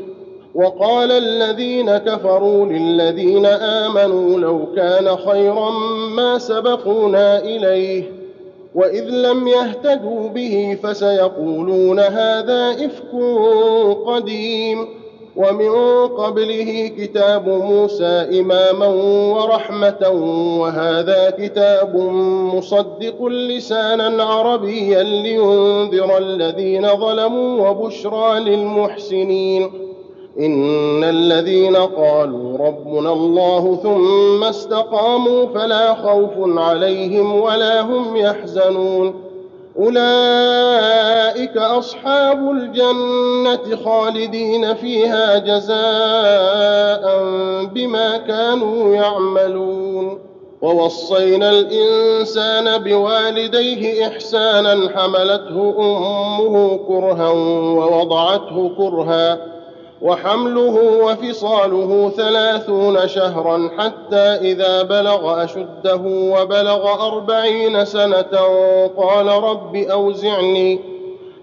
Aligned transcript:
وقال 0.55 1.11
الذين 1.11 1.97
كفروا 1.97 2.65
للذين 2.65 3.45
آمنوا 3.45 4.39
لو 4.39 4.65
كان 4.75 5.17
خيرا 5.17 5.69
ما 6.15 6.37
سبقونا 6.37 7.39
إليه 7.39 8.11
وإذ 8.75 9.03
لم 9.09 9.47
يهتدوا 9.47 10.29
به 10.29 10.77
فسيقولون 10.83 11.99
هذا 11.99 12.71
إفك 12.71 13.11
قديم 14.05 14.87
ومن 15.35 16.07
قبله 16.07 16.91
كتاب 16.97 17.49
موسى 17.49 18.27
إماما 18.39 18.87
ورحمة 19.33 20.09
وهذا 20.59 21.29
كتاب 21.29 21.95
مصدق 22.55 23.25
لسانا 23.25 24.23
عربيا 24.23 25.03
لينذر 25.03 26.17
الذين 26.17 26.87
ظلموا 26.97 27.69
وبشرى 27.69 28.39
للمحسنين 28.39 29.90
ان 30.39 31.03
الذين 31.03 31.75
قالوا 31.75 32.57
ربنا 32.67 33.13
الله 33.13 33.79
ثم 33.83 34.43
استقاموا 34.43 35.45
فلا 35.45 35.93
خوف 35.93 36.31
عليهم 36.59 37.35
ولا 37.41 37.81
هم 37.81 38.15
يحزنون 38.15 39.13
اولئك 39.79 41.57
اصحاب 41.57 42.51
الجنه 42.51 43.75
خالدين 43.85 44.73
فيها 44.73 45.37
جزاء 45.37 47.23
بما 47.73 48.17
كانوا 48.17 48.95
يعملون 48.95 50.19
ووصينا 50.61 51.49
الانسان 51.49 52.77
بوالديه 52.83 54.07
احسانا 54.07 54.89
حملته 54.95 55.73
امه 55.79 56.77
كرها 56.87 57.29
ووضعته 57.77 58.71
كرها 58.77 59.37
وحمله 60.01 60.75
وفصاله 61.03 62.11
ثلاثون 62.17 63.07
شهرا 63.07 63.69
حتى 63.77 64.15
إذا 64.51 64.83
بلغ 64.83 65.43
أشده 65.43 66.01
وبلغ 66.05 67.07
أربعين 67.07 67.85
سنة 67.85 68.39
قال 68.97 69.27
رب 69.27 69.75
أوزعني 69.75 70.79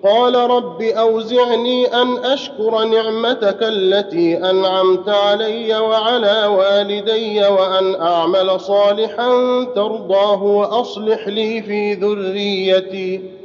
قال 0.04 0.34
رب 0.34 0.82
أوزعني 0.82 1.86
أن 1.86 2.16
أشكر 2.24 2.84
نعمتك 2.84 3.58
التي 3.62 4.50
أنعمت 4.50 5.08
علي 5.08 5.78
وعلى 5.78 6.46
والدي 6.46 7.40
وأن 7.40 7.94
أعمل 8.00 8.60
صالحا 8.60 9.30
ترضاه 9.74 10.42
وأصلح 10.42 11.28
لي 11.28 11.62
في 11.62 11.94
ذريتي. 11.94 13.37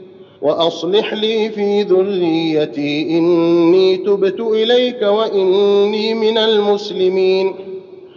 وأصلح 0.43 1.13
لي 1.13 1.49
في 1.49 1.81
ذريتي 1.81 3.17
إني 3.17 3.97
تبت 3.97 4.39
إليك 4.39 5.01
وإني 5.01 6.13
من 6.13 6.37
المسلمين. 6.37 7.55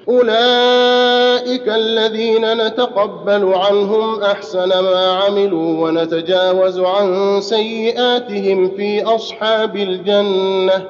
أولئك 0.09 1.69
الذين 1.69 2.67
نتقبل 2.67 3.55
عنهم 3.55 4.23
أحسن 4.23 4.69
ما 4.69 5.23
عملوا 5.27 5.89
ونتجاوز 5.89 6.81
عن 6.81 7.41
سيئاتهم 7.41 8.71
في 8.77 9.05
أصحاب 9.05 9.77
الجنة 9.77 10.85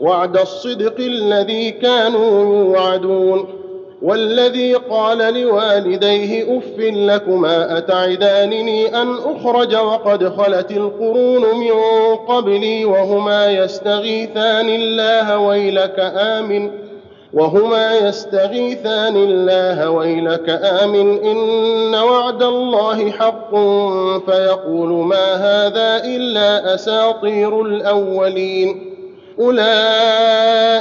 وعد 0.00 0.36
الصدق 0.36 0.96
الذي 0.98 1.70
كانوا 1.70 2.64
يوعدون. 2.64 3.59
والذي 4.02 4.74
قال 4.74 5.18
لوالديه 5.42 6.58
أف 6.58 6.78
لكما 6.78 7.78
أتعدانني 7.78 9.02
أن 9.02 9.14
أخرج 9.24 9.76
وقد 9.76 10.28
خلت 10.28 10.70
القرون 10.70 11.42
من 11.58 11.72
قبلي 12.28 12.84
وهما 12.84 13.50
يستغيثان 13.50 14.68
الله 14.68 15.38
ويلك 15.38 16.12
آمن 16.16 16.70
وهما 17.32 17.94
يستغيثان 17.96 19.16
الله 19.16 19.90
ويلك 19.90 20.48
آمن 20.82 21.24
إن 21.24 21.94
وعد 21.94 22.42
الله 22.42 23.10
حق 23.10 23.50
فيقول 24.30 24.88
ما 24.88 25.34
هذا 25.34 26.04
إلا 26.04 26.74
أساطير 26.74 27.62
الأولين 27.62 28.90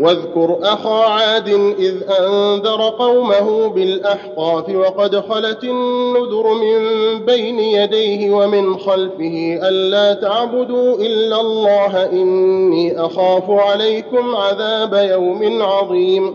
واذكر 0.00 0.58
أخا 0.62 1.04
عاد 1.04 1.48
إذ 1.78 1.94
أنذر 2.20 2.88
قومه 2.88 3.68
بالأحقاف 3.68 4.68
وقد 4.68 5.20
خلت 5.20 5.64
النذر 5.64 6.54
من 6.54 6.80
بين 7.24 7.58
يديه 7.58 8.30
ومن 8.34 8.78
خلفه 8.78 9.58
ألا 9.68 10.12
تعبدوا 10.12 10.94
إلا 10.94 11.40
الله 11.40 12.06
إني 12.12 13.00
أخاف 13.00 13.50
عليكم 13.50 14.36
عذاب 14.36 14.94
يوم 15.10 15.62
عظيم. 15.62 16.34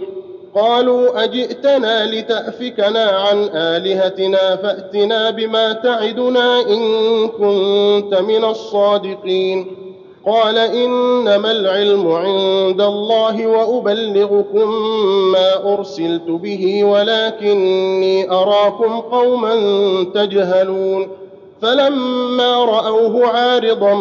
قالوا 0.56 1.24
أجئتنا 1.24 2.06
لتأفكنا 2.06 3.04
عن 3.04 3.50
آلهتنا 3.54 4.56
فأتنا 4.56 5.30
بما 5.30 5.74
تعدنا 5.74 6.62
إن 6.62 7.28
كنت 7.28 8.22
من 8.22 8.46
الصادقين. 8.46 9.85
قال 10.26 10.58
إنما 10.58 11.52
العلم 11.52 12.12
عند 12.12 12.82
الله 12.82 13.48
وأبلغكم 13.48 14.70
ما 15.32 15.74
أرسلت 15.74 16.30
به 16.30 16.84
ولكني 16.84 18.32
أراكم 18.32 19.00
قوما 19.00 19.56
تجهلون 20.14 21.08
فلما 21.62 22.66
رأوه 22.66 23.28
عارضا 23.28 23.94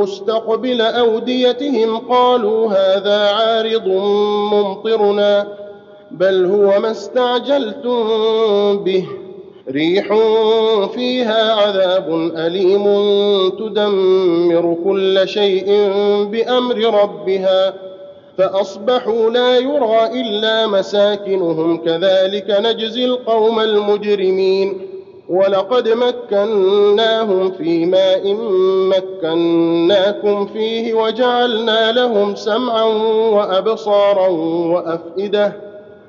مستقبل 0.00 0.80
أوديتهم 0.80 1.98
قالوا 1.98 2.68
هذا 2.68 3.30
عارض 3.30 3.86
ممطرنا 4.52 5.46
بل 6.10 6.44
هو 6.44 6.80
ما 6.80 6.90
استعجلتم 6.90 8.04
به 8.84 9.06
ريح 9.72 10.06
فيها 10.94 11.52
عذاب 11.52 12.32
أليم 12.36 12.84
تدمر 13.48 14.76
كل 14.84 15.28
شيء 15.28 15.66
بأمر 16.32 17.02
ربها 17.02 17.74
فأصبحوا 18.38 19.30
لا 19.30 19.58
يرى 19.58 20.20
إلا 20.20 20.66
مساكنهم 20.66 21.76
كذلك 21.76 22.46
نجزي 22.50 23.04
القوم 23.04 23.60
المجرمين. 23.60 24.80
ولقد 25.28 25.88
مكناهم 25.88 27.50
في 27.50 27.86
ماء 27.86 28.36
مكناكم 28.96 30.46
فيه 30.46 30.94
وجعلنا 30.94 31.92
لهم 31.92 32.34
سمعا 32.34 32.84
وأبصارا 33.32 34.28
وأفئدة. 34.72 35.67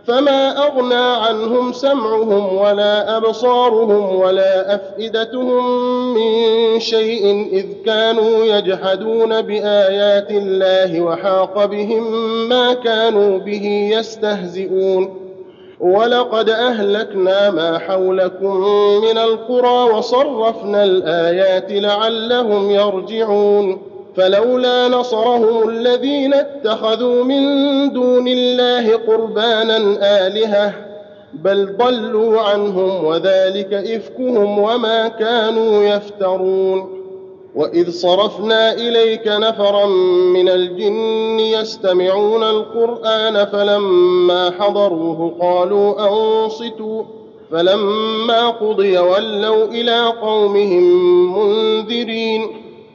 فما 0.09 0.67
أغنى 0.67 1.25
عنهم 1.27 1.73
سمعهم 1.73 2.57
ولا 2.57 3.17
أبصارهم 3.17 4.15
ولا 4.15 4.75
أفئدتهم 4.75 5.83
من 6.13 6.79
شيء 6.79 7.50
إذ 7.51 7.65
كانوا 7.85 8.45
يجحدون 8.45 9.41
بآيات 9.41 10.31
الله 10.31 11.01
وحاق 11.01 11.65
بهم 11.65 12.03
ما 12.50 12.73
كانوا 12.73 13.38
به 13.38 13.91
يستهزئون. 13.94 15.29
ولقد 15.79 16.50
أهلكنا 16.50 17.50
ما 17.50 17.77
حولكم 17.77 18.57
من 19.01 19.17
القرى 19.17 19.94
وصرفنا 19.94 20.83
الآيات 20.83 21.71
لعلهم 21.71 22.71
يرجعون. 22.71 23.88
فلولا 24.19 24.88
نصرهم 24.88 25.69
الذين 25.69 26.33
اتخذوا 26.33 27.24
من 27.24 27.44
دون 27.94 28.27
الله 28.27 28.95
قربانا 28.95 29.77
آلهة 30.27 30.74
بل 31.33 31.77
ضلوا 31.77 32.42
عنهم 32.42 33.06
وذلك 33.06 33.74
إفكهم 33.74 34.60
وما 34.60 35.07
كانوا 35.07 35.83
يفترون. 35.83 37.00
وإذ 37.56 37.92
صرفنا 37.92 38.74
إليك 38.74 39.27
نفرا 39.27 39.86
من 40.33 40.50
الجن 40.50 41.39
يستمعون 41.39 42.44
القرآن 42.44 43.45
فلما 43.45 44.51
حضروه 44.60 45.36
قالوا 45.42 46.07
أنصتوا 46.10 47.04
فلما 47.51 48.50
قضي 48.50 48.98
ولوا 48.98 49.66
إلى 49.66 50.06
قومهم 50.21 50.83
منذرين. 51.38 52.69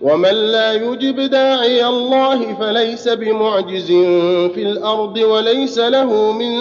ومن 0.00 0.30
لا 0.34 0.72
يجب 0.72 1.20
داعي 1.20 1.86
الله 1.86 2.54
فليس 2.54 3.08
بمعجز 3.08 3.86
في 4.54 4.62
الأرض 4.62 5.16
وليس 5.18 5.78
له 5.78 6.32
من 6.32 6.52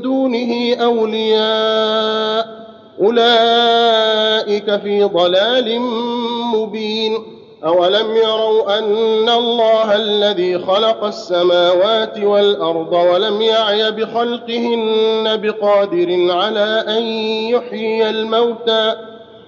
دونه 0.00 0.74
اولياء 0.74 2.60
اولئك 3.00 4.80
في 4.80 5.02
ضلال 5.02 5.80
مبين 6.54 7.18
اولم 7.64 8.16
يروا 8.16 8.78
ان 8.78 9.28
الله 9.28 9.96
الذي 9.96 10.58
خلق 10.58 11.04
السماوات 11.04 12.18
والارض 12.18 12.92
ولم 12.92 13.40
يعي 13.42 13.90
بخلقهن 13.90 15.36
بقادر 15.36 16.30
على 16.30 16.84
ان 16.88 17.02
يحيي 17.54 18.10
الموتى 18.10 19.09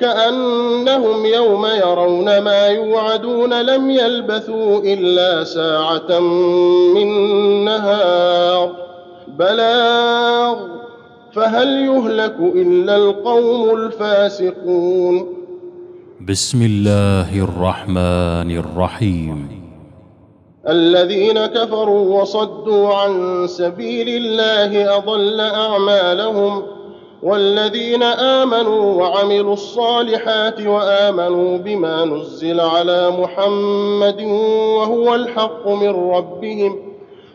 كأنهم 0.00 1.26
يوم 1.26 1.66
يرون 1.66 2.38
ما 2.38 2.66
يوعدون 2.66 3.62
لم 3.62 3.90
يلبثوا 3.90 4.80
إلا 4.84 5.44
ساعة 5.44 6.20
من 6.94 7.08
نهار. 7.64 8.72
بلاغ. 9.38 10.56
فهل 11.32 11.68
يهلك 11.68 12.36
إلا 12.40 12.96
القوم 12.96 13.76
الفاسقون؟ 13.76 15.34
بسم 16.28 16.62
الله 16.62 17.44
الرحمن 17.44 18.58
الرحيم. 18.58 19.58
الذين 20.68 21.46
كفروا 21.46 22.20
وصدوا 22.20 22.94
عن 22.94 23.44
سبيل 23.46 24.08
الله 24.08 24.96
أضل 24.96 25.40
أعمالهم 25.40 26.77
والذين 27.22 28.02
آمنوا 28.02 28.94
وعملوا 28.94 29.52
الصالحات 29.52 30.60
وآمنوا 30.66 31.58
بما 31.58 32.04
نزل 32.04 32.60
على 32.60 33.10
محمد 33.10 34.22
وهو 34.76 35.14
الحق 35.14 35.68
من 35.68 36.10
ربهم 36.10 36.88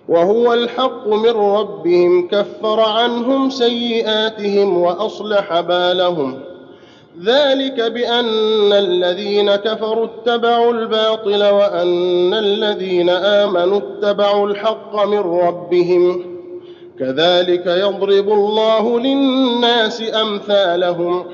وهو 0.09 0.53
الحق 0.53 1.07
من 1.07 1.29
ربهم 1.29 2.27
كفر 2.27 2.79
عنهم 2.79 3.49
سيئاتهم 3.49 4.77
وأصلح 4.77 5.59
بالهم. 5.59 6.39
ذلك 7.25 7.81
بأن 7.81 8.73
الذين 8.73 9.55
كفروا 9.55 10.05
اتبعوا 10.05 10.73
الباطل 10.73 11.43
وأن 11.43 12.33
الذين 12.33 13.09
آمنوا 13.09 13.77
اتبعوا 13.77 14.47
الحق 14.47 15.05
من 15.05 15.19
ربهم. 15.19 16.32
كذلك 16.99 17.67
يضرب 17.67 18.29
الله 18.29 18.99
للناس 18.99 20.03
أمثالهم. 20.21 21.25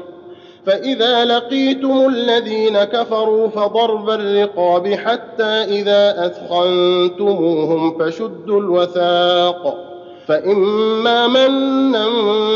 فإذا 0.65 1.25
لقيتم 1.25 2.07
الذين 2.07 2.83
كفروا 2.83 3.47
فضرب 3.47 4.09
الرقاب 4.09 4.87
حتى 4.87 5.63
إذا 5.63 6.25
أثخنتموهم 6.25 7.97
فشدوا 7.99 8.59
الوثاق. 8.61 9.85
فإما 10.27 11.27
منا 11.27 12.07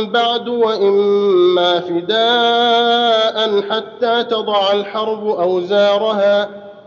بعد 0.03 0.47
وإما 0.47 1.79
فداء 1.79 3.61
حتى 3.61 4.23
تضع 4.23 4.71
الحرب 4.71 5.27
أوزارها 5.27 6.62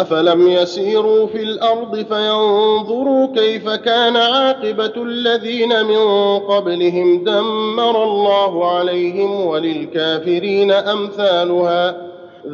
افلم 0.00 0.48
يسيروا 0.48 1.26
في 1.26 1.42
الأرض 1.42 1.96
فينظروا 1.96 3.26
كيف 3.34 3.68
كان 3.68 4.16
عاقبه 4.16 4.92
الذين 4.96 5.84
من 5.84 5.98
قبلهم 6.38 7.24
دمر 7.24 8.04
الله 8.04 8.72
عليهم 8.76 9.46
وللكافرين 9.46 10.70
امثالها 10.70 11.96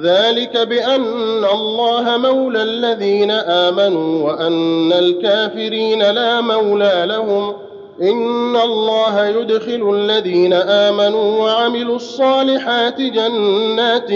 ذلك 0.03 0.57
بان 0.57 1.45
الله 1.55 2.17
مولى 2.17 2.63
الذين 2.63 3.31
امنوا 3.31 4.33
وان 4.33 4.93
الكافرين 4.93 6.03
لا 6.11 6.41
مولى 6.41 7.05
لهم 7.07 7.55
إن 8.01 8.57
الله 8.57 9.27
يدخل 9.27 9.95
الذين 9.95 10.53
آمنوا 10.53 11.43
وعملوا 11.43 11.97
الصالحات 11.97 13.01
جنات 13.01 14.09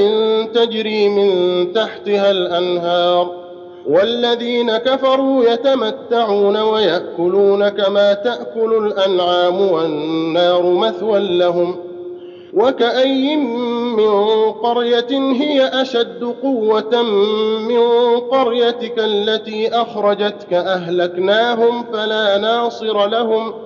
تجري 0.55 1.09
من 1.09 1.73
تحتها 1.73 2.31
الأنهار 2.31 3.47
والذين 3.87 4.77
كفروا 4.77 5.45
يتمتعون 5.45 6.57
ويأكلون 6.57 7.69
كما 7.69 8.13
تأكل 8.13 8.87
الأنعام 8.87 9.61
والنار 9.61 10.63
مثوى 10.63 11.39
لهم 11.39 11.77
وكأي 12.55 13.37
من 13.37 14.11
قرية 14.53 15.11
هي 15.11 15.67
أشد 15.67 16.35
قوة 16.43 17.03
من 17.69 17.81
قريتك 18.21 18.95
التي 18.99 19.69
أخرجتك 19.69 20.53
أهلكناهم 20.53 21.85
فلا 21.93 22.39
ناصر 22.39 23.07
لهم 23.07 23.51
ۖ 23.51 23.66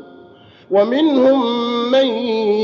ومنهم 0.71 1.41
من 1.91 2.07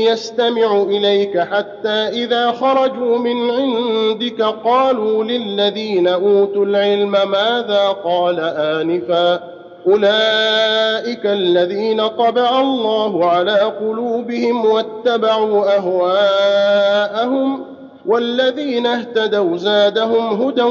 يستمع 0.08 0.82
إليك 0.82 1.38
حتى 1.38 1.88
إذا 1.88 2.50
خرجوا 2.52 3.18
من 3.18 3.50
عندك 3.50 4.42
قالوا 4.42 5.24
للذين 5.24 6.08
أوتوا 6.08 6.64
العلم 6.64 7.10
ماذا 7.10 7.88
قال 8.04 8.40
آنفا 8.40 9.40
أولئك 9.86 11.26
الذين 11.26 12.06
طبع 12.08 12.60
الله 12.60 13.24
على 13.24 13.60
قلوبهم 13.60 14.64
واتبعوا 14.64 15.76
أهواءهم 15.76 17.64
والذين 18.06 18.86
اهتدوا 18.86 19.56
زادهم 19.56 20.42
هدى 20.42 20.62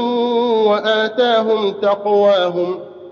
وآتاهم 0.68 1.72
تقواهم 1.72 2.87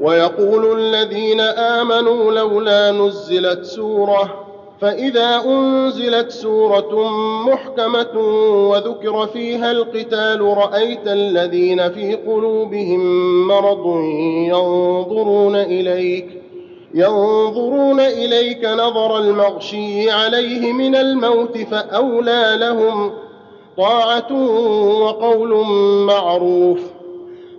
ويقول 0.00 0.80
الذين 0.80 1.40
آمنوا 1.40 2.32
لولا 2.32 2.90
نزلت 2.90 3.64
سورة 3.64 4.44
فإذا 4.80 5.42
أنزلت 5.46 6.30
سورة 6.30 7.08
محكمة 7.48 8.18
وذكر 8.70 9.26
فيها 9.26 9.70
القتال 9.70 10.40
رأيت 10.40 11.06
الذين 11.08 11.92
في 11.92 12.14
قلوبهم 12.14 13.00
مرض 13.48 13.86
ينظرون 14.48 15.56
إليك 15.56 16.42
ينظرون 16.94 18.00
إليك 18.00 18.64
نظر 18.64 19.18
المغشي 19.18 20.10
عليه 20.10 20.72
من 20.72 20.96
الموت 20.96 21.58
فأولى 21.58 22.56
لهم 22.60 23.12
طاعة 23.76 24.32
وقول 25.00 25.66
معروف. 26.06 26.93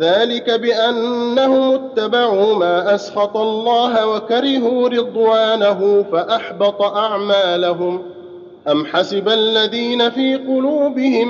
ذلك 0.00 0.50
بأنهم 0.50 1.74
اتبعوا 1.74 2.54
ما 2.54 2.94
أسخط 2.94 3.36
الله 3.36 4.08
وكرهوا 4.08 4.88
رضوانه 4.88 6.04
فأحبط 6.12 6.82
أعمالهم. 6.82 8.02
أم 8.68 8.86
حسب 8.86 9.28
الذين 9.28 10.10
في 10.10 10.36
قلوبهم 10.36 11.28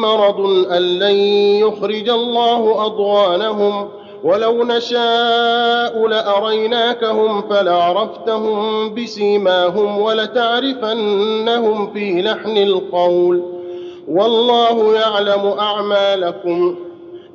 مرض 0.00 0.40
أن 0.70 0.82
لن 0.98 1.14
يخرج 1.60 2.08
الله 2.08 2.86
أضغانهم؟ 2.86 3.88
ولو 4.24 4.64
نشاء 4.64 6.06
لأريناكهم 6.06 7.42
فلعرفتهم 7.42 8.94
بسيماهم 8.94 10.00
ولتعرفنهم 10.00 11.92
في 11.92 12.22
لحن 12.22 12.56
القول. 12.56 13.42
والله 14.08 14.94
يعلم 14.94 15.46
أعمالكم. 15.58 16.87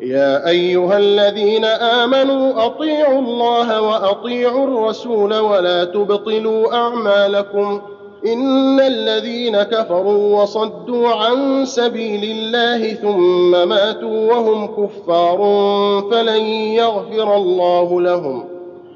يا 0.00 0.48
أيها 0.48 0.98
الذين 0.98 1.64
آمنوا 1.64 2.66
أطيعوا 2.66 3.18
الله 3.18 3.80
وأطيعوا 3.80 4.64
الرسول 4.64 5.34
ولا 5.38 5.84
تبطلوا 5.84 6.74
أعمالكم. 6.74 7.80
إن 8.26 8.80
الذين 8.80 9.62
كفروا 9.62 10.42
وصدوا 10.42 11.08
عن 11.08 11.64
سبيل 11.64 12.24
الله 12.24 12.94
ثم 12.94 13.68
ماتوا 13.68 14.32
وهم 14.32 14.66
كفار 14.66 15.38
فلن 16.10 16.42
يغفر 16.50 17.36
الله 17.36 18.00
لهم. 18.00 18.44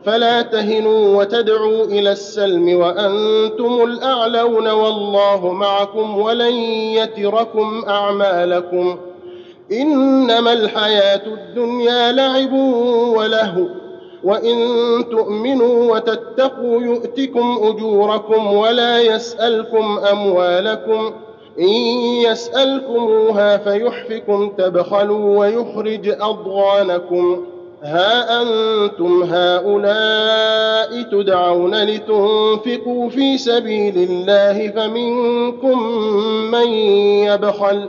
فلا 0.05 0.43
تهنوا 0.43 1.17
وتدعوا 1.19 1.85
إلى 1.85 2.13
السلم 2.13 2.81
وأنتم 2.81 3.85
الأعلون 3.85 4.69
والله 4.69 5.53
معكم 5.53 6.19
ولن 6.19 6.55
يتركم 6.95 7.85
أعمالكم. 7.89 8.97
إنما 9.73 10.53
الحياة 10.53 11.23
الدنيا 11.27 12.13
لعب 12.13 12.53
ولهو 13.17 13.65
وإن 14.25 14.57
تؤمنوا 15.11 15.95
وتتقوا 15.95 16.83
يؤتكم 16.83 17.59
أجوركم 17.63 18.47
ولا 18.53 19.01
يسألكم 19.01 19.99
أموالكم 20.13 21.13
إن 21.59 21.69
يسألكموها 22.25 23.57
فيحفكم 23.57 24.49
تبخلوا 24.59 25.39
ويخرج 25.39 26.09
أضغانكم. 26.21 27.45
ها 27.83 28.43
أنتم 28.43 29.23
هؤلاء 29.23 31.03
تدعون 31.03 31.75
لتنفقوا 31.75 33.09
في 33.09 33.39
سبيل 33.39 33.97
الله 34.11 34.69
فمنكم 34.69 35.83
من 36.51 36.69
يبخل 37.25 37.89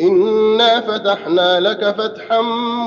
انا 0.00 0.80
فتحنا 0.80 1.60
لك 1.60 1.84
فتحا 1.98 2.40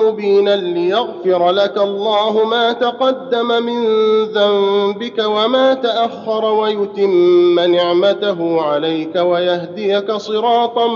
مبينا 0.03 0.55
ليغفر 0.55 1.51
لك 1.51 1.77
الله 1.77 2.45
ما 2.45 2.71
تقدم 2.71 3.47
من 3.47 3.83
ذنبك 4.23 5.23
وما 5.25 5.73
تاخر 5.73 6.45
ويتم 6.45 7.59
نعمته 7.59 8.61
عليك 8.61 9.15
ويهديك 9.15 10.11
صراطا 10.11 10.87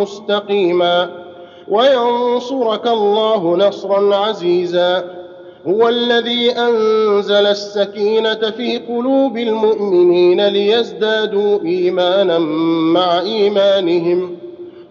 مستقيما 0.00 1.10
وينصرك 1.68 2.86
الله 2.86 3.56
نصرا 3.56 4.16
عزيزا 4.16 5.04
هو 5.66 5.88
الذي 5.88 6.50
انزل 6.50 7.46
السكينه 7.46 8.50
في 8.56 8.78
قلوب 8.78 9.36
المؤمنين 9.36 10.46
ليزدادوا 10.48 11.58
ايمانا 11.64 12.38
مع 12.94 13.20
ايمانهم 13.20 14.41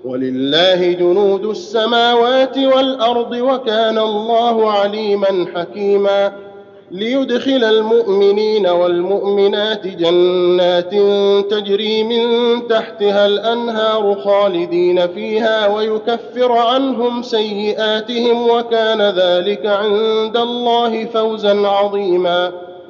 ولله 0.06 0.92
جنود 0.92 1.46
السماوات 1.46 2.58
والأرض 2.58 3.32
وكان 3.32 3.98
الله 3.98 4.72
عليما 4.72 5.46
حكيما 5.56 6.32
ليدخل 6.92 7.64
المؤمنين 7.64 8.68
والمؤمنات 8.68 9.88
جنات 9.88 10.92
تجري 11.52 12.04
من 12.04 12.28
تحتها 12.68 13.26
الأنهار 13.26 14.16
خالدين 14.16 15.08
فيها 15.08 15.68
ويكفر 15.68 16.52
عنهم 16.52 17.22
سيئاتهم 17.22 18.50
وكان 18.50 19.02
ذلك 19.02 19.66
عند 19.66 20.38
الله 20.38 21.06
فوزا 21.06 21.68
عظيما 21.68 22.52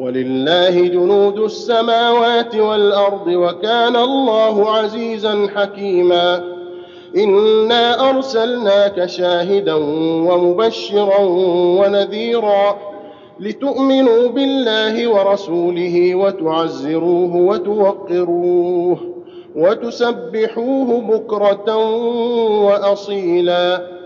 ولله 0.00 0.80
جنود 0.88 1.38
السماوات 1.38 2.56
والأرض 2.56 3.26
وكان 3.26 3.96
الله 3.96 4.70
عزيزا 4.70 5.48
حكيما. 5.54 6.44
إنا 7.16 8.10
أرسلناك 8.10 9.06
شاهدا 9.06 9.74
ومبشرا 10.28 11.20
ونذيرا 11.80 12.78
لتؤمنوا 13.40 14.28
بالله 14.28 15.08
ورسوله 15.08 16.14
وتعزروه 16.14 17.36
وتوقروه 17.36 18.98
وتسبحوه 19.56 21.00
بكرة 21.00 21.76
وأصيلا. 22.64 23.99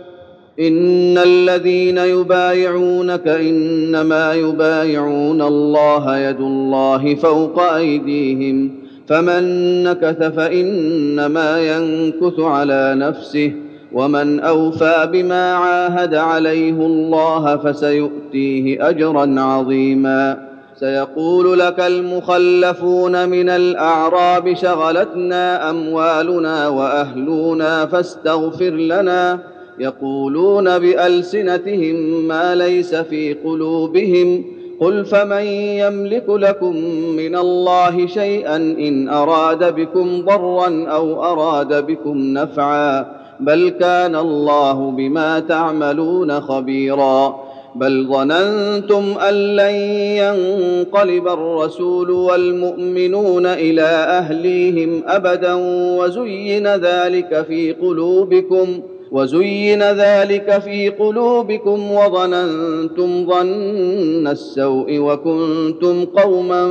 ان 0.60 1.18
الذين 1.18 1.98
يبايعونك 1.98 3.28
انما 3.28 4.34
يبايعون 4.34 5.42
الله 5.42 6.18
يد 6.18 6.40
الله 6.40 7.14
فوق 7.14 7.62
ايديهم 7.62 8.70
فمن 9.08 9.42
نكث 9.82 10.22
فانما 10.22 11.58
ينكث 11.76 12.40
على 12.40 12.94
نفسه 12.98 13.52
ومن 13.92 14.40
اوفى 14.40 15.08
بما 15.12 15.54
عاهد 15.54 16.14
عليه 16.14 16.86
الله 16.86 17.56
فسيؤتيه 17.56 18.88
اجرا 18.88 19.40
عظيما 19.40 20.48
سيقول 20.76 21.58
لك 21.58 21.80
المخلفون 21.80 23.28
من 23.28 23.48
الاعراب 23.48 24.54
شغلتنا 24.54 25.70
اموالنا 25.70 26.68
واهلنا 26.68 27.86
فاستغفر 27.86 28.70
لنا 28.70 29.53
يقولون 29.78 30.78
بألسنتهم 30.78 31.96
ما 32.28 32.54
ليس 32.54 32.94
في 32.94 33.34
قلوبهم 33.34 34.44
قل 34.80 35.04
فمن 35.04 35.42
يملك 35.52 36.24
لكم 36.28 36.76
من 37.16 37.36
الله 37.36 38.06
شيئا 38.06 38.56
إن 38.56 39.08
أراد 39.08 39.74
بكم 39.74 40.24
ضرا 40.24 40.86
أو 40.88 41.24
أراد 41.24 41.86
بكم 41.86 42.18
نفعا 42.18 43.06
بل 43.40 43.68
كان 43.80 44.16
الله 44.16 44.90
بما 44.90 45.40
تعملون 45.40 46.40
خبيرا 46.40 47.44
بل 47.74 48.06
ظننتم 48.08 49.04
أن 49.28 49.34
لن 49.34 49.74
ينقلب 50.20 51.28
الرسول 51.28 52.10
والمؤمنون 52.10 53.46
إلى 53.46 53.82
أهليهم 54.18 55.02
أبدا 55.06 55.54
وزين 55.98 56.66
ذلك 56.66 57.44
في 57.48 57.72
قلوبكم 57.72 58.66
وزين 59.14 59.82
ذلك 59.82 60.58
في 60.64 60.88
قلوبكم 60.88 61.92
وظننتم 61.92 63.26
ظن 63.26 64.26
السوء 64.26 64.98
وكنتم 64.98 66.04
قوما 66.04 66.66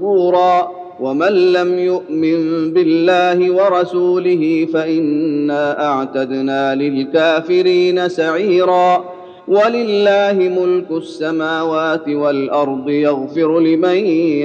بورا 0.00 0.68
ومن 1.00 1.52
لم 1.52 1.78
يؤمن 1.78 2.72
بالله 2.72 3.50
ورسوله 3.50 4.68
فإنا 4.72 5.86
أعتدنا 5.86 6.74
للكافرين 6.74 8.08
سعيرا 8.08 9.04
ولله 9.48 10.32
ملك 10.62 10.90
السماوات 10.90 12.08
والأرض 12.08 12.88
يغفر 12.88 13.60
لمن 13.60 13.96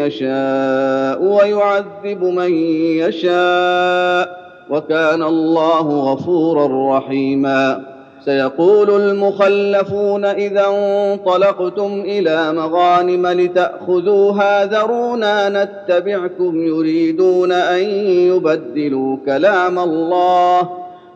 يشاء 0.01 1.23
ويعذب 1.23 2.23
من 2.23 2.53
يشاء 2.97 4.44
وكان 4.69 5.23
الله 5.23 6.13
غفورا 6.13 6.97
رحيما. 6.97 7.95
سيقول 8.25 9.01
المخلفون 9.01 10.25
إذا 10.25 10.65
انطلقتم 10.67 12.03
إلى 12.05 12.53
مغانم 12.53 13.27
لتأخذوها 13.27 14.65
ذرونا 14.65 15.63
نتبعكم 15.63 16.65
يريدون 16.65 17.51
أن 17.51 17.83
يبدلوا 18.09 19.17
كلام 19.25 19.79
الله. 19.79 20.69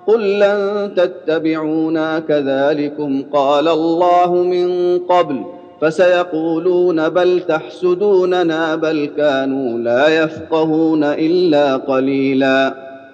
قل 0.07 0.39
لن 0.39 0.91
تتبعونا 0.95 2.19
كذلكم 2.19 3.23
قال 3.33 3.67
الله 3.67 4.33
من 4.33 4.99
قبل. 4.99 5.43
فسيقولون 5.81 7.09
بل 7.09 7.39
تحسدوننا 7.47 8.75
بل 8.75 9.09
كانوا 9.17 9.79
لا 9.79 10.23
يفقهون 10.23 11.03
إلا 11.03 11.75
قليلا. 11.75 12.88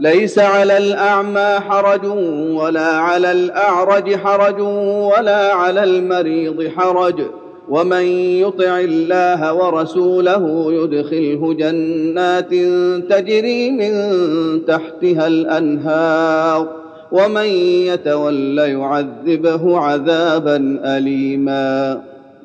ليس 0.00 0.38
على 0.38 0.78
الأعمى 0.78 1.60
حرج 1.60 2.06
ولا 2.50 2.86
على 2.86 3.32
الأعرج 3.32 4.16
حرج 4.16 4.60
ولا 5.14 5.52
على 5.52 5.84
المريض 5.84 6.68
حرج. 6.76 7.22
ومن 7.68 8.02
يطع 8.40 8.78
الله 8.78 9.54
ورسوله 9.54 10.72
يدخله 10.72 11.54
جنات 11.54 12.50
تجري 13.10 13.70
من 13.70 13.92
تحتها 14.66 15.26
الأنهار. 15.26 16.68
ومن 17.12 17.46
يتول 17.86 18.58
يعذبه 18.58 19.78
عذابا 19.78 20.80
اليما. 20.84 22.00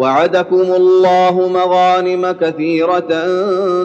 وعدكم 0.00 0.74
الله 0.76 1.48
مغانم 1.48 2.30
كثيرة 2.30 3.08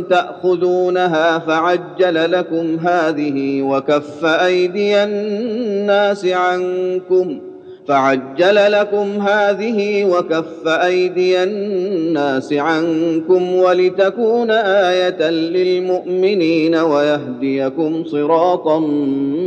تأخذونها 0.09 1.39
فعجل 1.39 2.31
لكم 2.31 2.77
هذه 2.87 3.61
وكف 3.61 4.25
أيدي 4.25 5.03
الناس 5.03 6.25
عنكم 6.25 7.39
فعجل 7.87 8.71
لكم 8.71 9.21
هذه 9.21 10.05
وكف 10.05 10.67
أيدي 10.67 11.43
الناس 11.43 12.53
عنكم 12.53 13.55
ولتكون 13.55 14.51
آية 14.51 15.29
للمؤمنين 15.29 16.75
ويهديكم 16.75 18.03
صراطا 18.05 18.79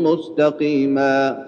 مستقيما 0.02 1.47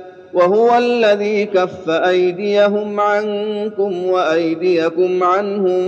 وهو 0.33 0.77
الذي 0.77 1.45
كف 1.45 1.89
أيديهم 1.89 2.99
عنكم 2.99 4.05
وأيديكم 4.05 5.23
عنهم 5.23 5.81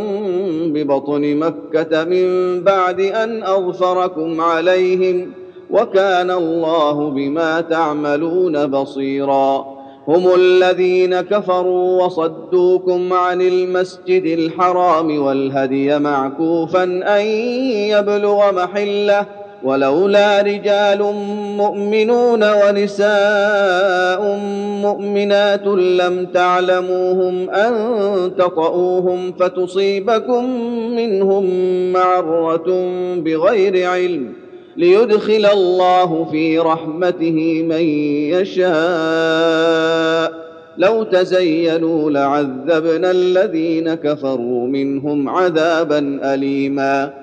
ببطن 0.73 1.35
مكة 1.35 2.03
من 2.03 2.59
بعد 2.63 3.01
أن 3.01 3.43
أظفركم 3.43 4.41
عليهم 4.41 5.31
وكان 5.69 6.31
الله 6.31 7.09
بما 7.09 7.61
تعملون 7.61 8.67
بصيرا. 8.67 9.73
هم 10.07 10.35
الذين 10.35 11.21
كفروا 11.21 12.03
وصدوكم 12.03 13.13
عن 13.13 13.41
المسجد 13.41 14.23
الحرام 14.39 15.19
والهدي 15.21 15.99
معكوفا 15.99 16.83
أن 16.83 17.25
يبلغ 17.91 18.51
محله 18.51 19.25
ولولا 19.63 20.41
رجال 20.41 21.13
مؤمنون 21.57 22.43
ونساء 22.43 24.37
مؤمنات 24.81 25.67
لم 25.67 26.25
تعلموهم 26.25 27.49
أن 27.49 27.73
تطئوهم 28.37 29.31
فتصيبكم 29.31 30.45
منهم 30.95 31.45
معرة 31.93 32.87
بغير 33.17 33.89
علم 33.89 34.33
ليدخل 34.77 35.45
الله 35.53 36.25
في 36.31 36.59
رحمته 36.59 37.63
من 37.63 37.81
يشاء. 38.33 38.73
لو 40.77 41.03
تزينوا 41.03 42.11
لعذبنا 42.11 43.11
الذين 43.11 43.93
كفروا 43.93 44.67
منهم 44.67 45.29
عذابا 45.29 46.19
أليما. 46.33 47.22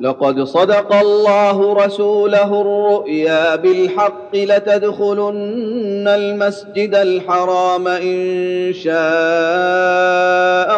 لقد 0.00 0.42
صدق 0.42 0.94
الله 0.94 1.74
رسوله 1.84 2.60
الرؤيا 2.60 3.56
بالحق 3.56 4.34
لتدخلن 4.34 6.08
المسجد 6.08 6.94
الحرام 6.94 7.88
إن 7.88 8.72
شاء 8.72 8.94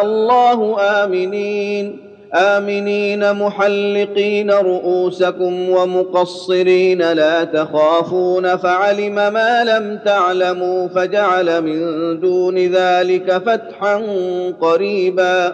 الله. 0.05 0.79
آمنين 0.79 1.97
آمنين 2.33 3.33
محلقين 3.33 4.51
رؤوسكم 4.51 5.69
ومقصرين. 5.69 7.11
لا 7.11 7.43
تخافون 7.43 8.55
فعلم 8.55 9.15
ما 9.15 9.63
لم 9.63 9.99
تعلموا 10.05 10.87
فجعل 10.87 11.61
من 11.61 11.79
دون 12.19 12.57
ذلك 12.57 13.41
فتحا 13.45 14.03
قريبا. 14.61 15.53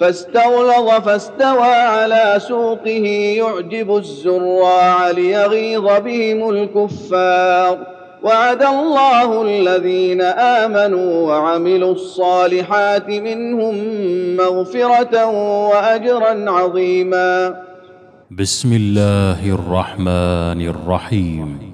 فاستغلظ 0.00 0.90
فاستوى 1.04 1.74
على 1.74 2.34
سوقه 2.38 3.06
يعجب 3.38 3.96
الزراع 3.96 5.10
ليغيظ 5.10 5.84
بهم 5.84 6.50
الكفار. 6.50 7.78
وعد 8.22 8.62
الله 8.62 9.42
الذين 9.42 10.22
آمنوا 10.22 11.28
وعملوا 11.28 11.92
الصالحات 11.92 13.08
منهم 13.08 13.74
مغفرة 14.36 15.26
وأجرا 15.68 16.50
عظيما. 16.50 17.62
بسم 18.30 18.72
الله 18.72 19.54
الرحمن 19.54 20.68
الرحيم. 20.68 21.73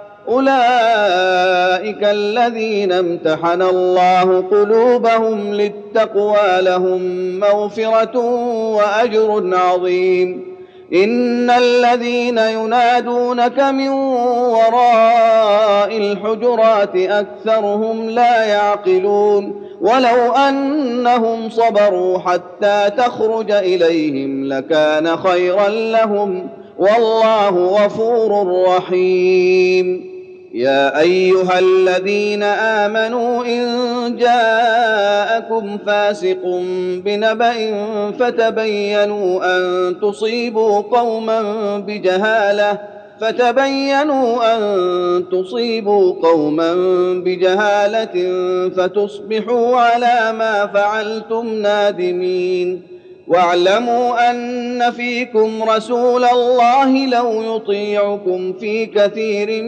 أولئك 0.27 2.03
الذين 2.03 2.91
امتحن 2.91 3.61
الله 3.61 4.43
قلوبهم 4.51 5.53
للتقوى 5.53 6.61
لهم 6.61 7.01
مغفرة 7.39 8.17
وأجر 8.75 9.49
عظيم. 9.53 10.51
إن 10.93 11.49
الذين 11.49 12.37
ينادونك 12.37 13.59
من 13.59 13.89
وراء 13.89 15.97
الحجرات 15.97 16.95
أكثرهم 16.95 18.09
لا 18.09 18.45
يعقلون. 18.45 19.61
ولو 19.81 20.31
أنهم 20.49 21.49
صبروا 21.49 22.19
حتى 22.19 22.89
تخرج 22.97 23.51
إليهم 23.51 24.45
لكان 24.45 25.17
خيرا 25.17 25.69
لهم. 25.69 26.49
والله 26.77 27.49
غفور 27.49 28.63
رحيم. 28.67 30.10
يا 30.53 30.99
أيها 30.99 31.59
الذين 31.59 32.43
آمنوا 32.43 33.45
إن 33.45 34.17
جاءكم 34.17 35.77
فاسق 35.77 36.61
بنبأ 37.05 37.53
فتبينوا 38.19 39.57
أن 39.57 39.95
تصيبوا 40.01 40.81
قوما 40.81 41.41
بجهالة 41.77 42.77
فتبينوا 43.21 44.55
أن 44.55 45.25
تصيبوا 45.31 46.13
قوما 46.23 46.73
بجهالة 47.25 48.15
فتصبحوا 48.69 49.77
على 49.77 50.37
ما 50.37 50.67
فعلتم 50.73 51.53
نادمين. 51.53 52.90
واعلموا 53.31 54.31
أن 54.31 54.91
فيكم 54.91 55.63
رسول 55.63 56.25
الله 56.25 57.05
لو 57.05 57.55
يطيعكم 57.55 58.53
في 58.53 58.85
كثير 58.85 59.63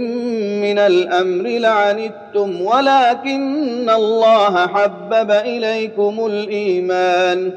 من 0.62 0.80
الأمر 0.80 1.48
لعنتم 1.48 2.62
ولكن 2.62 3.90
الله 3.90 4.68
حبب 4.68 5.32
إليكم 5.32 6.26
الإيمان. 6.26 7.52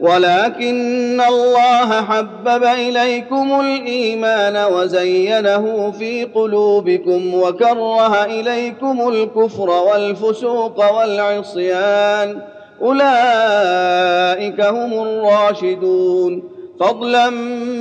ولكن 0.00 1.20
الله 1.28 2.02
حبب 2.02 2.64
إليكم 2.64 3.60
الإيمان 3.60 4.72
وزينه 4.72 5.90
في 5.90 6.24
قلوبكم 6.24 7.34
وكره 7.34 8.24
إليكم 8.24 9.08
الكفر 9.08 9.70
والفسوق 9.70 10.98
والعصيان. 10.98 12.38
أولئك 12.82 14.60
هم 14.60 14.92
الراشدون. 14.92 16.42
فضلا 16.80 17.30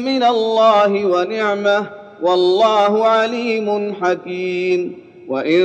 من 0.05 0.23
الله 0.23 1.05
ونعمة 1.05 1.85
والله 2.21 3.05
عليم 3.05 3.95
حكيم. 4.01 5.09
وإن 5.29 5.63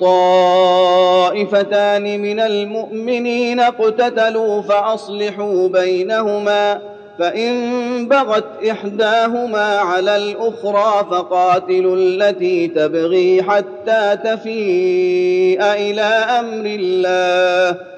طائفتان 0.00 2.20
من 2.20 2.40
المؤمنين 2.40 3.60
اقتتلوا 3.60 4.62
فأصلحوا 4.62 5.68
بينهما 5.68 6.80
فإن 7.18 8.08
بغت 8.08 8.64
إحداهما 8.70 9.78
على 9.78 10.16
الأخرى 10.16 11.06
فقاتلوا 11.10 11.96
التي 11.96 12.68
تبغي 12.68 13.42
حتى 13.42 14.18
تفيء 14.24 15.62
إلى 15.62 16.26
أمر 16.40 16.66
الله. 16.66 17.97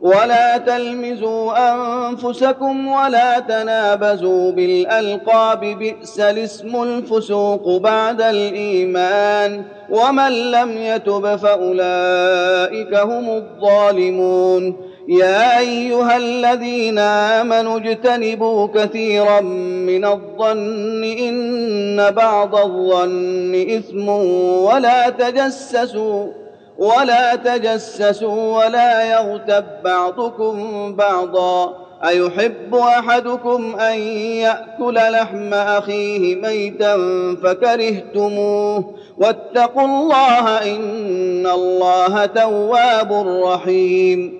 ولا 0.00 0.56
تلمزوا 0.56 1.52
أنفسكم 1.72 2.88
ولا 2.88 3.38
تنابزوا 3.38 4.50
بالألقاب 4.50 5.60
بئس 5.60 6.20
الاسم 6.20 6.82
الفسوق 6.82 7.76
بعد 7.76 8.22
الإيمان. 8.22 9.64
ومن 9.90 10.32
لم 10.50 10.78
يتب 10.78 11.36
فأولئك 11.36 12.94
هم 12.94 13.30
الظالمون. 13.30 14.90
يا 15.08 15.58
أيها 15.58 16.16
الذين 16.16 16.98
آمنوا 16.98 17.78
اجتنبوا 17.78 18.66
كثيرا 18.66 19.40
من 19.40 20.04
الظن 20.04 21.04
إن 21.04 22.10
بعض 22.10 22.54
الظن 22.54 23.54
إثم 23.54 24.08
ولا 24.64 25.08
تجسسوا 25.08 26.26
ولا 26.80 27.34
تجسسوا 27.34 28.58
ولا 28.58 29.10
يغتب 29.10 29.64
بعضكم 29.84 30.56
بعضا. 30.96 31.76
أيحب 32.08 32.74
أحدكم 32.74 33.76
أن 33.80 33.98
يأكل 33.98 34.94
لحم 34.94 35.54
أخيه 35.54 36.36
ميتا 36.36 36.96
فكرهتموه. 37.42 38.94
واتقوا 39.18 39.82
الله 39.82 40.62
إن 40.62 41.46
الله 41.46 42.26
تواب 42.26 43.12
رحيم. 43.44 44.39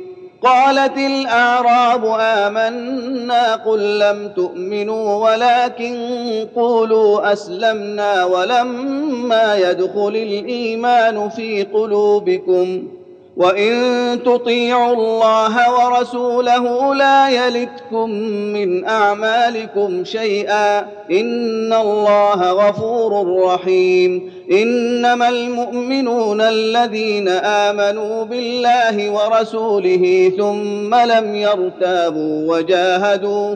قالت 0.43 0.97
الأعراب 0.97 2.05
آمنا 2.19 3.55
قل 3.55 3.99
لم 3.99 4.27
تؤمنوا 4.35 5.29
ولكن 5.29 5.95
قولوا 6.55 7.33
أسلمنا 7.33 8.25
ولما 8.25 9.55
يدخل 9.55 10.07
الإيمان 10.15 11.29
في 11.29 11.63
قلوبكم 11.63 12.83
وان 13.41 14.19
تطيعوا 14.23 14.93
الله 14.93 15.55
ورسوله 15.73 16.95
لا 16.95 17.29
يلتكم 17.29 18.09
من 18.53 18.85
اعمالكم 18.85 20.03
شيئا 20.05 20.79
ان 21.11 21.73
الله 21.73 22.51
غفور 22.51 23.41
رحيم 23.45 24.31
انما 24.51 25.29
المؤمنون 25.29 26.41
الذين 26.41 27.27
امنوا 27.29 28.23
بالله 28.25 29.09
ورسوله 29.09 30.31
ثم 30.37 30.95
لم 30.95 31.35
يرتابوا 31.35 32.55
وجاهدوا 32.57 33.55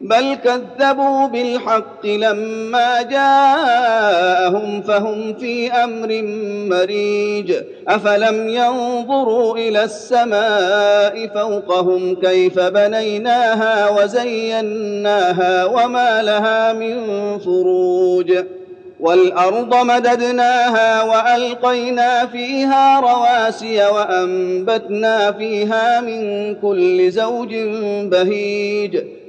بل 0.00 0.34
كذبوا 0.34 1.26
بالحق 1.26 2.06
لما 2.06 3.02
جاءهم 3.02 4.82
فهم 4.82 5.34
في 5.34 5.72
أمر 5.72 6.22
مريج. 6.76 7.54
أفلم 7.88 8.48
ينظروا 8.48 9.56
إلى 9.56 9.84
السماء 9.84 11.26
فوقهم 11.26 12.14
كيف 12.14 12.58
بنيناها 12.58 13.90
وزيناها 13.90 15.64
وما 15.64 16.22
لها 16.22 16.72
من 16.72 16.98
فروج. 17.38 18.32
والأرض 19.00 19.74
مددناها 19.74 21.02
وألقينا 21.02 22.26
فيها 22.26 23.00
رواسي 23.00 23.86
وأنبتنا 23.86 25.32
فيها 25.32 26.00
من 26.00 26.54
كل 26.54 27.10
زوج 27.10 27.54
بهيج. 28.04 29.19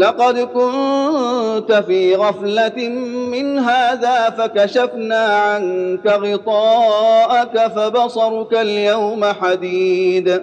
لقد 0.00 0.38
كنت 0.38 1.72
في 1.72 2.16
غفلة 2.16 2.88
من 3.32 3.58
هذا 3.58 4.30
فكشفنا 4.30 5.26
عنك 5.26 6.06
غطاءك 6.06 7.66
فبصرك 7.66 8.54
اليوم 8.54 9.24
حديد. 9.24 10.42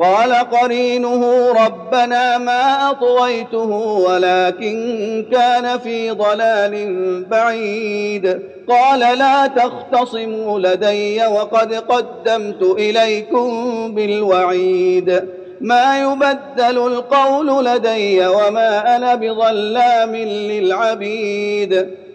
قال 0.00 0.32
قرينه 0.32 1.52
ربنا 1.66 2.38
ما 2.38 2.90
أطويته 2.90 3.70
ولكن 4.08 5.26
كان 5.32 5.78
في 5.78 6.10
ضلال 6.10 7.24
بعيد. 7.24 8.42
قال 8.68 9.18
لا 9.18 9.46
تختصموا 9.46 10.60
لدي 10.60 11.26
وقد 11.26 11.74
قدمت 11.74 12.62
إليكم 12.62 13.48
بالوعيد. 13.94 15.24
ما 15.60 16.00
يبدل 16.00 16.86
القول 16.86 17.64
لدي 17.64 18.26
وما 18.26 18.96
أنا 18.96 19.14
بظلام 19.14 20.16
للعبيد. 20.16 21.88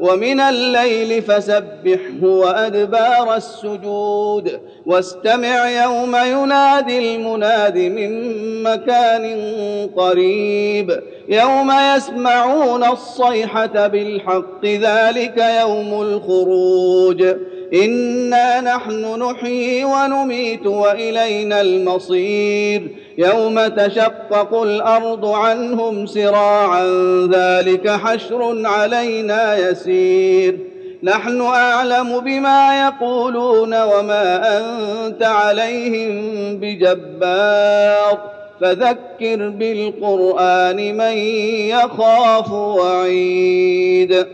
ومن 0.00 0.40
الليل 0.40 1.22
فسبحه 1.22 2.22
وأدبار 2.22 3.36
السجود. 3.36 4.60
واستمع 4.86 5.70
يوم 5.70 6.16
ينادي 6.16 7.16
المناد 7.16 7.78
من 7.78 8.62
مكان 8.62 9.36
قريب. 9.96 11.00
يوم 11.28 11.72
يسمعون 11.96 12.84
الصيحة 12.84 13.86
بالحق 13.86 14.64
ذلك 14.64 15.38
يوم 15.60 16.02
الخروج. 16.02 17.24
إنا 17.74 18.60
نحن 18.60 19.22
نحيي 19.22 19.84
ونميت 19.84 20.66
وإلينا 20.66 21.60
المصير. 21.60 23.05
يوم 23.18 23.66
تشقق 23.66 24.62
الأرض 24.62 25.26
عنهم 25.26 26.06
سراعا 26.06 26.86
ذلك 27.32 27.90
حشر 27.90 28.66
علينا 28.66 29.70
يسير. 29.70 30.58
نحن 31.02 31.40
أعلم 31.40 32.20
بما 32.20 32.86
يقولون 32.86 33.82
وما 33.82 34.58
أنت 34.58 35.22
عليهم 35.22 36.20
بجبار. 36.56 38.18
فذكر 38.60 39.48
بالقرآن 39.48 40.96
من 40.96 41.18
يخاف 41.68 42.52
وعيد. 42.52 44.26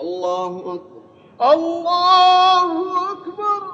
الله 0.00 0.58
أكبر. 0.58 1.54
الله 1.54 2.80
أكبر. 3.12 3.73